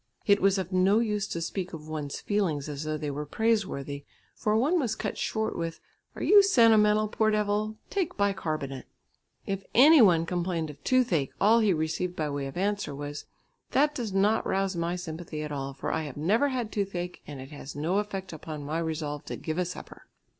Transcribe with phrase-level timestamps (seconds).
[0.25, 3.67] It was of no use to speak of one's feelings as though they were praise
[3.67, 5.79] worthy, for one was cut short with
[6.15, 7.77] "Are you sentimental, poor devil?
[7.91, 8.85] Take bi carbonate."
[9.45, 13.25] If any one complained of toothache, all he received by way of answer was,
[13.73, 17.39] "That does not rouse my sympathy at all, for I have never had toothache, and
[17.39, 20.07] it has no effect upon my resolve to give a supper."